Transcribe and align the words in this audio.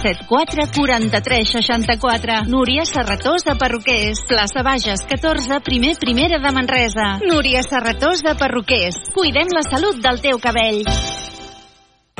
74 0.00 0.70
43 0.74 1.50
64. 1.50 2.48
Núria 2.48 2.84
Serratós 2.86 3.42
de 3.44 3.54
Perruquers. 3.54 4.24
Plaça 4.26 4.62
Bages 4.62 5.04
14, 5.04 5.60
primer 5.60 5.98
primera 5.98 6.38
de 6.38 6.50
Manresa. 6.50 7.20
Núria 7.20 7.62
Serratós 7.62 8.22
de 8.22 8.34
Perruquers. 8.34 8.96
Cuidem 9.12 9.48
la 9.52 9.62
salut 9.62 10.00
del 10.00 10.20
teu 10.20 10.40
cabell. 10.40 11.39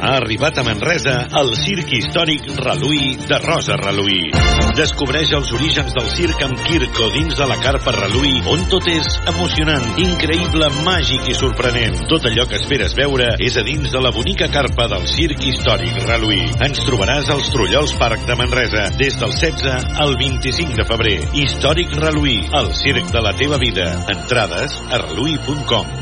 Ha 0.00 0.14
arribat 0.16 0.56
a 0.58 0.62
Manresa 0.64 1.14
el 1.36 1.50
circ 1.60 1.90
històric 1.92 2.46
Reluí 2.56 3.18
de 3.28 3.36
Rosa 3.42 3.76
Reluí. 3.76 4.30
Descobreix 4.78 5.34
els 5.36 5.50
orígens 5.52 5.92
del 5.96 6.08
circ 6.14 6.40
amb 6.46 6.62
Kirko 6.64 7.10
dins 7.12 7.36
de 7.36 7.48
la 7.50 7.58
carpa 7.60 7.92
Reluí, 7.98 8.38
on 8.48 8.64
tot 8.72 8.88
és 8.88 9.06
emocionant, 9.28 9.84
increïble, 10.00 10.70
màgic 10.86 11.28
i 11.28 11.36
sorprenent. 11.36 12.00
Tot 12.08 12.30
allò 12.30 12.48
que 12.48 12.56
esperes 12.62 12.96
veure 12.96 13.28
és 13.44 13.60
a 13.60 13.66
dins 13.66 13.92
de 13.92 14.00
la 14.00 14.14
bonica 14.16 14.48
carpa 14.52 14.88
del 14.88 15.04
circ 15.10 15.44
històric 15.52 16.00
Reluí. 16.08 16.42
Ens 16.64 16.80
trobaràs 16.88 17.28
als 17.34 17.52
Trullols 17.52 17.92
Parc 18.00 18.24
de 18.30 18.40
Manresa 18.40 18.88
des 18.96 19.20
del 19.20 19.36
16 19.36 20.00
al 20.00 20.16
25 20.16 20.80
de 20.80 20.88
febrer. 20.88 21.18
Històric 21.44 21.92
Reluí, 22.00 22.38
el 22.56 22.72
circ 22.80 23.12
de 23.12 23.26
la 23.28 23.36
teva 23.36 23.60
vida. 23.60 23.90
Entrades 24.16 24.80
a 24.88 25.04
reluí.com. 25.04 25.99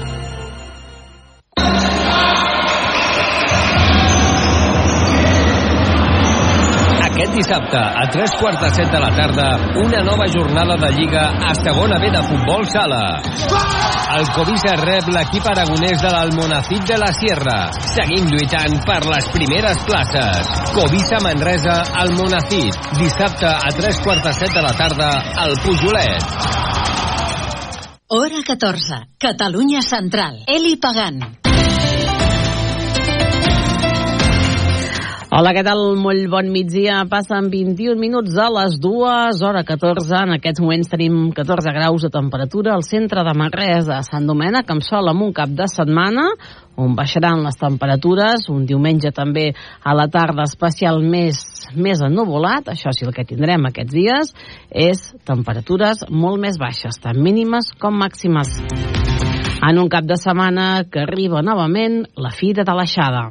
dissabte, 7.38 7.78
a 7.78 8.04
tres 8.10 8.32
quarts 8.40 8.60
de 8.60 8.70
set 8.74 8.90
de 8.90 9.00
la 9.00 9.10
tarda, 9.14 9.48
una 9.84 10.02
nova 10.02 10.26
jornada 10.26 10.74
de 10.82 10.90
Lliga 10.96 11.24
a 11.38 11.54
segona 11.54 11.98
B 12.02 12.10
de 12.10 12.22
futbol 12.26 12.66
sala. 12.66 13.20
El 14.18 14.26
Covisa 14.34 14.74
rep 14.80 15.10
l'equip 15.14 15.46
aragonès 15.46 16.02
de 16.02 16.10
l'Almonacid 16.10 16.86
de 16.88 16.98
la 16.98 17.10
Sierra. 17.14 17.58
Seguim 17.94 18.26
lluitant 18.32 18.78
per 18.88 19.00
les 19.06 19.28
primeres 19.34 19.82
places. 19.86 20.54
Covisa 20.74 21.20
Manresa, 21.22 21.82
Almonacid. 22.04 22.78
Dissabte 22.98 23.50
a 23.52 23.74
tres 23.76 24.00
quarts 24.04 24.24
de 24.26 24.32
set 24.40 24.54
de 24.56 24.64
la 24.64 24.72
tarda, 24.80 25.10
al 25.44 25.54
Pujolet. 25.62 26.38
Hora 28.08 28.40
14. 28.46 29.04
Catalunya 29.18 29.82
Central. 29.84 30.42
Eli 30.48 30.78
Pagant. 30.80 31.47
Hola, 35.38 35.52
què 35.54 35.62
tal? 35.62 35.78
Molt 35.94 36.24
bon 36.32 36.48
migdia. 36.50 36.96
Passen 37.06 37.46
21 37.52 38.00
minuts 38.02 38.34
a 38.42 38.48
les 38.50 38.72
2, 38.82 39.38
hora 39.46 39.60
14. 39.62 40.16
En 40.24 40.34
aquests 40.34 40.58
moments 40.64 40.90
tenim 40.90 41.28
14 41.36 41.74
graus 41.76 42.02
de 42.02 42.10
temperatura 42.10 42.72
al 42.74 42.82
centre 42.82 43.22
de 43.22 43.36
Manresa, 43.38 44.00
a 44.00 44.08
Sant 44.08 44.26
Domènec, 44.26 44.66
amb 44.74 44.82
sol 44.82 45.12
amb 45.12 45.28
un 45.28 45.30
cap 45.36 45.54
de 45.54 45.70
setmana, 45.70 46.26
on 46.74 46.98
baixaran 46.98 47.46
les 47.46 47.60
temperatures. 47.62 48.50
Un 48.50 48.66
diumenge 48.66 49.14
també 49.14 49.52
a 49.54 49.94
la 49.94 50.10
tarda 50.10 50.50
especial 50.50 50.98
més, 51.06 51.38
més 51.78 52.02
ennuvolat. 52.02 52.74
Això 52.74 52.90
sí, 52.90 53.06
el 53.06 53.14
que 53.14 53.28
tindrem 53.30 53.70
aquests 53.70 53.94
dies 53.94 54.36
és 54.74 55.08
temperatures 55.22 56.08
molt 56.10 56.42
més 56.42 56.58
baixes, 56.58 56.98
tant 56.98 57.22
mínimes 57.22 57.76
com 57.78 57.94
màximes. 57.94 58.58
En 59.62 59.78
un 59.78 59.86
cap 59.86 60.02
de 60.02 60.18
setmana 60.18 60.88
que 60.90 61.06
arriba 61.06 61.46
novament 61.46 62.08
la 62.18 62.34
Fira 62.34 62.66
de 62.66 62.74
l'Aixada. 62.74 63.28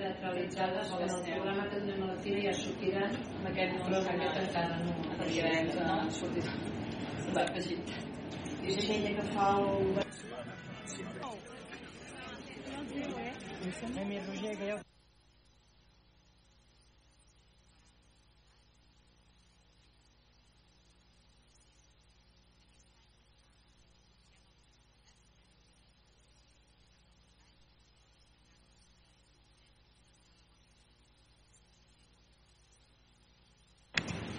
teatralitzades 0.00 0.92
en 0.92 1.10
el 1.10 1.22
programa 1.24 1.68
que 1.68 1.80
donem 1.80 2.02
a 2.02 2.06
la 2.06 2.16
fira 2.22 2.40
ja 2.46 2.52
sortiran 2.52 2.99
amb 3.14 3.48
aquest 3.52 3.74
número 3.78 4.02
que 4.04 4.14
aquest 4.16 4.38
encara 4.44 4.78
no 4.84 4.94
arribarem 5.16 5.72
a 5.86 5.98
sortir 6.20 6.46
va 7.34 7.42
afegit 7.46 7.96
i 7.96 8.72
és 8.74 8.78
aquella 8.84 9.16
que 9.18 9.26
fa 9.34 9.50
el 9.58 9.68
Roger, 14.26 14.56
que 14.58 14.66
ja 14.66 14.89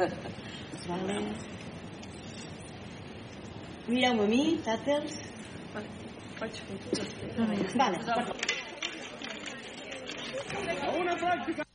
Vale. 0.02 1.16
Mireu-me 3.88 4.24
a 4.24 4.28
mi, 4.34 4.44
tàters. 4.66 5.20
faig 6.40 6.56
fotos 6.68 7.10
Vale. 7.78 7.98
una 11.02 11.16
pràctica 11.22 11.71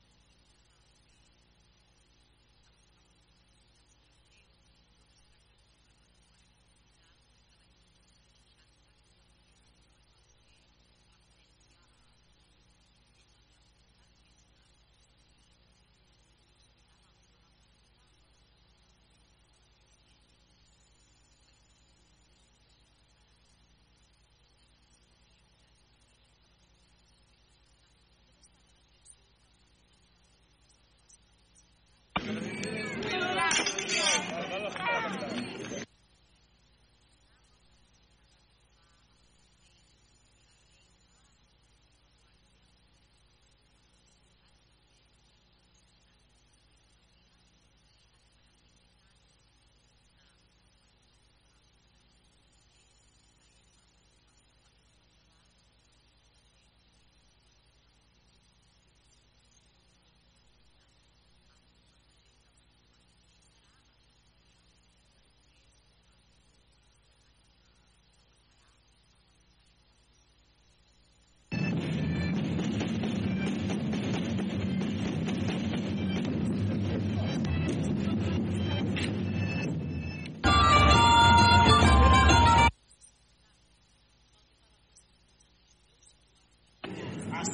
No 87.36 87.44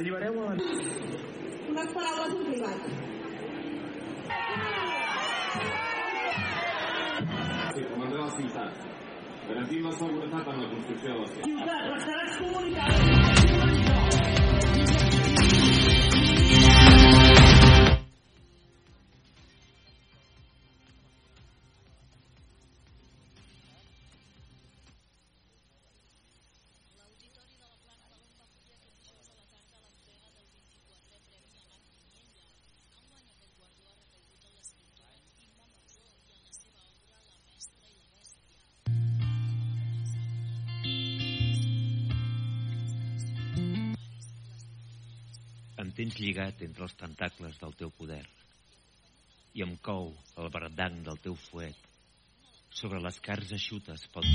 allibereu 0.00 0.34
a. 0.42 0.52
Unes 1.70 1.92
paraules 1.94 2.32
en 2.36 2.44
privat. 2.48 2.80
Sí, 7.74 7.84
comandant 7.90 8.22
la 8.22 8.30
ciutat. 8.38 8.72
Garantim 9.50 9.84
la 9.84 9.92
seguretat 10.00 10.50
en 10.54 10.64
la 10.64 10.70
construcció 10.72 11.12
de 11.12 11.20
la 11.20 11.28
ciutat. 11.34 11.52
Ciutat, 11.52 11.86
restarà 11.92 12.24
excomunicada. 12.30 13.39
Tens 46.00 46.16
lligat 46.16 46.62
entre 46.64 46.86
els 46.86 46.94
tentacles 46.96 47.58
del 47.60 47.74
teu 47.76 47.90
poder 47.92 48.22
i 49.58 49.64
em 49.66 49.74
cou 49.84 50.06
el 50.40 50.48
bardang 50.54 51.02
del 51.04 51.20
teu 51.20 51.36
fuet 51.36 51.76
sobre 52.80 53.02
les 53.04 53.20
cars 53.26 53.52
eixutes 53.58 54.06
pel... 54.14 54.32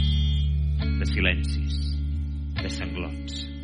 de 1.01 1.09
silencis, 1.09 1.81
de 2.61 2.69
sanglots. 2.77 3.54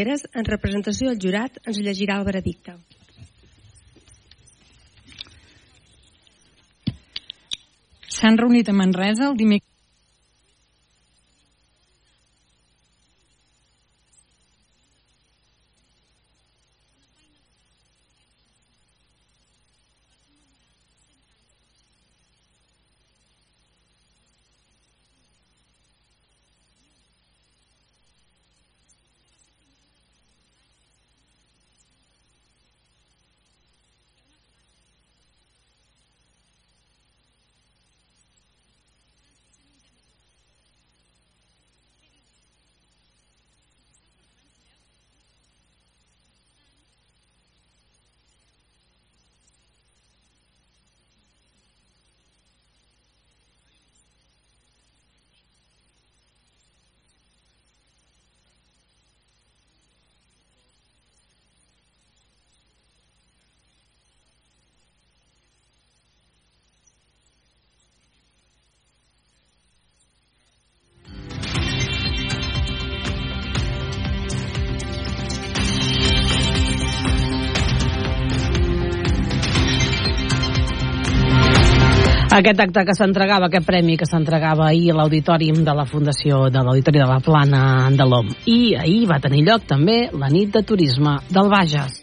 Eres, 0.00 0.26
en 0.34 0.46
representació 0.48 1.10
del 1.10 1.20
jurat, 1.22 1.58
ens 1.66 1.80
llegirà 1.82 2.18
el 2.20 2.28
veredicte. 2.28 2.76
S'han 8.20 8.38
reunit 8.40 8.68
a 8.68 8.76
Manresa 8.76 9.28
el 9.30 9.36
dimecres 9.40 9.69
Aquest 82.30 82.60
acte 82.62 82.84
que 82.86 82.94
s'entregava, 82.94 83.48
aquest 83.48 83.64
premi 83.66 83.96
que 83.98 84.06
s'entregava 84.06 84.68
ahir 84.68 84.92
a 84.92 85.00
l'auditori 85.00 85.48
de 85.50 85.72
la 85.74 85.84
Fundació 85.92 86.44
de 86.46 86.62
l'Auditori 86.62 87.00
de 87.02 87.08
la 87.10 87.18
Plana 87.26 87.62
de 87.90 88.06
l'OM. 88.06 88.28
I 88.46 88.76
ahir 88.78 89.08
va 89.10 89.18
tenir 89.24 89.42
lloc 89.48 89.66
també 89.66 90.04
la 90.14 90.30
nit 90.30 90.54
de 90.54 90.62
turisme 90.62 91.16
del 91.26 91.50
Bages. 91.50 91.99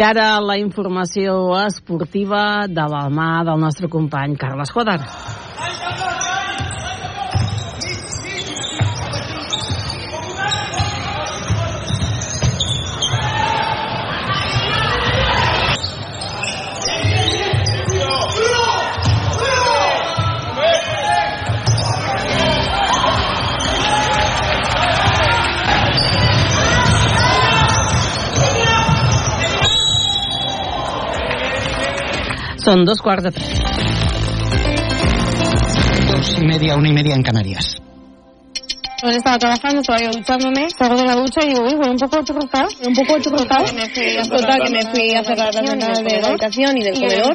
I 0.00 0.02
ara 0.02 0.38
la 0.40 0.54
informació 0.56 1.34
esportiva 1.60 2.64
de 2.72 2.86
la 2.88 3.02
mà 3.12 3.42
del 3.44 3.60
nostre 3.60 3.92
company 3.92 4.38
Carles 4.40 4.72
Joder. 4.72 4.96
Són 32.70 32.84
dos 32.86 33.00
quarts 33.02 33.24
de 33.26 33.30
tres. 33.34 33.48
Dos 36.06 36.28
y 36.38 36.44
media, 36.46 36.76
una 36.76 36.86
y 36.86 36.92
media 36.92 37.16
en 37.16 37.22
Canarias. 37.24 37.82
Pues 39.02 39.16
estaba 39.16 39.38
trabajando, 39.38 39.82
todavía 39.82 40.10
duchándome, 40.12 40.70
salgo 40.70 40.94
de 40.94 41.04
la 41.04 41.16
ducha 41.16 41.40
y 41.42 41.48
digo, 41.48 41.64
uy, 41.66 41.74
huele 41.74 41.90
un 41.90 41.98
poco 41.98 42.22
churruscado, 42.22 42.68
un 42.86 42.94
poco 42.94 43.18
churruscado. 43.18 43.64
Total, 43.64 44.62
que 44.62 44.70
me 44.70 44.82
fui 44.86 45.16
a 45.16 45.24
cerrar 45.24 45.52
las 45.52 45.66
ventanas 45.66 45.98
de 45.98 46.20
la 46.20 46.28
habitación 46.28 46.78
y 46.78 46.82
del 46.84 46.94
comedor, 46.94 47.34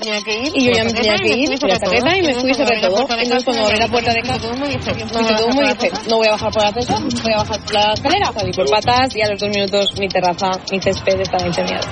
y 0.53 0.65
yo 0.67 0.71
ya 0.71 0.83
me 0.85 0.93
tenía 0.93 1.17
que 1.17 1.35
ir, 1.35 1.59
fui 1.59 1.69
a 1.69 1.73
la 1.73 1.79
carreta 1.79 2.17
y 2.17 2.21
me 2.23 2.33
fui 2.35 2.51
y 2.51 2.53
cerré 2.53 2.79
todo. 2.79 3.01
Entonces 3.01 3.43
cuando 3.43 3.65
abrí 3.65 3.77
la 3.77 3.87
puerta 3.89 4.13
de 4.13 4.21
casa, 4.21 4.53
me 4.55 4.71
hice 4.71 4.91
humo 4.91 5.61
y 5.61 5.67
dije, 5.67 5.91
no 6.07 6.15
voy 6.15 6.27
a 6.27 6.31
bajar 6.31 6.51
por 6.53 6.63
la 6.63 6.71
terraza, 6.71 6.99
voy 7.01 7.33
a 7.33 7.37
bajar 7.39 7.59
por 7.59 7.73
la 7.73 7.91
escalera. 7.91 8.31
Salí 8.31 8.51
por 8.53 8.69
patas 8.69 9.15
y 9.17 9.21
a 9.21 9.27
los 9.31 9.39
dos 9.41 9.49
minutos 9.49 9.85
mi 9.99 10.07
terraza, 10.07 10.51
mi 10.71 10.79
césped 10.79 11.19
estaba 11.19 11.45
incendiado. 11.45 11.87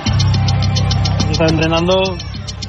Estaba 1.30 1.50
entrenando 1.50 1.94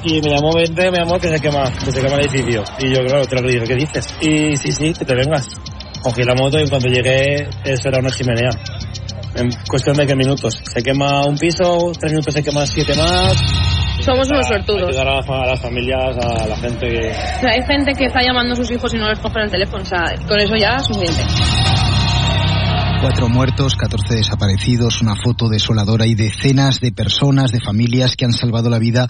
y 0.06 0.20
me 0.22 0.30
llamó 0.30 0.54
Vente, 0.54 0.90
me 0.90 0.98
llamó 0.98 1.18
que 1.18 1.28
se 1.28 1.40
quema, 1.40 1.64
que 1.84 1.90
se 1.90 2.00
quema 2.00 2.14
el 2.16 2.20
edificio. 2.26 2.62
Y 2.78 2.94
yo, 2.94 3.04
claro, 3.04 3.24
te 3.26 3.40
lo 3.40 3.48
dije, 3.48 3.64
¿qué 3.66 3.74
dices? 3.74 4.06
Y 4.20 4.56
sí, 4.56 4.72
sí, 4.72 4.92
que 4.92 5.04
te 5.04 5.14
vengas. 5.14 5.46
Cogí 6.02 6.22
la 6.22 6.34
moto 6.34 6.58
y 6.58 6.62
en 6.62 6.68
cuanto 6.68 6.88
llegué, 6.88 7.48
eso 7.64 7.88
era 7.88 7.98
una 7.98 8.10
chimenea. 8.10 8.50
En 9.34 9.48
cuestión 9.68 9.96
de 9.96 10.06
qué 10.06 10.14
minutos. 10.16 10.54
Se 10.72 10.82
quema 10.82 11.26
un 11.26 11.36
piso, 11.36 11.90
tres 11.98 12.12
minutos 12.12 12.32
se 12.32 12.42
queman 12.42 12.66
siete 12.66 12.94
más. 12.96 13.36
Somos 14.00 14.28
unos 14.30 14.46
sortudos. 14.46 14.88
Ayudar 14.88 15.08
a, 15.08 15.20
la- 15.20 15.42
a 15.42 15.46
las 15.46 15.60
familias, 15.60 16.16
a 16.18 16.46
la 16.46 16.56
gente 16.56 16.86
que... 16.88 17.08
O 17.08 17.40
sea, 17.40 17.50
hay 17.52 17.62
gente 17.66 17.92
que 17.92 18.04
está 18.06 18.20
llamando 18.22 18.52
a 18.52 18.56
sus 18.56 18.70
hijos 18.70 18.94
y 18.94 18.98
no 18.98 19.08
les 19.08 19.18
cogen 19.18 19.42
el 19.42 19.50
teléfono, 19.50 19.82
o 19.82 19.86
sea, 19.86 20.04
con 20.28 20.38
eso 20.40 20.54
ya 20.54 20.76
es 20.76 20.86
suficiente. 20.86 21.22
Cuatro 23.00 23.28
muertos, 23.28 23.76
14 23.76 24.16
desaparecidos, 24.16 25.02
una 25.02 25.14
foto 25.14 25.48
desoladora 25.48 26.06
y 26.06 26.14
decenas 26.14 26.80
de 26.80 26.92
personas, 26.92 27.52
de 27.52 27.60
familias 27.60 28.16
que 28.16 28.24
han 28.24 28.32
salvado 28.32 28.70
la 28.70 28.78
vida, 28.78 29.06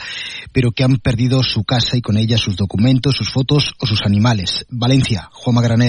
pero 0.52 0.72
que 0.72 0.84
han 0.84 0.96
perdido 0.98 1.42
su 1.42 1.64
casa 1.64 1.96
y 1.96 2.02
con 2.02 2.16
ella 2.16 2.36
sus 2.36 2.56
documentos, 2.56 3.16
sus 3.16 3.32
fotos 3.32 3.74
o 3.78 3.86
sus 3.86 4.02
animales. 4.02 4.66
Valencia, 4.68 5.28
Juanma 5.32 5.62
Granero. 5.62 5.84